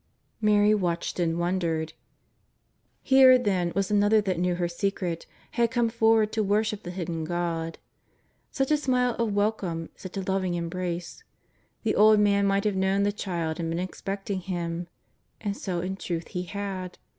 Mary 0.41 0.73
watched 0.73 1.19
and 1.19 1.37
wondered. 1.37 1.89
JESUS 1.89 1.93
OF 1.93 3.03
NAZARETH. 3.03 3.05
75 3.05 3.09
Here, 3.09 3.37
then, 3.67 3.71
was 3.75 3.91
another 3.91 4.19
that 4.21 4.39
knew 4.39 4.55
her 4.55 4.67
secret, 4.67 5.25
and 5.29 5.55
had 5.57 5.69
come 5.69 5.89
forward 5.89 6.31
to 6.31 6.41
worship 6.41 6.81
the 6.81 6.89
Hidden 6.89 7.23
God. 7.25 7.77
Such 8.49 8.71
a 8.71 8.77
smile 8.77 9.13
of 9.19 9.33
welcome, 9.35 9.89
such 9.95 10.17
a 10.17 10.21
loving 10.23 10.55
embrace! 10.55 11.23
the 11.83 11.93
old 11.93 12.19
man 12.19 12.47
might 12.47 12.63
have 12.63 12.75
known 12.75 13.03
the 13.03 13.11
Child 13.11 13.59
and 13.59 13.69
been 13.69 13.77
expecting 13.77 14.39
Him. 14.39 14.87
And 15.39 15.55
so 15.55 15.81
in 15.81 15.97
truth 15.97 16.29
he 16.29 16.45
had. 16.45 16.97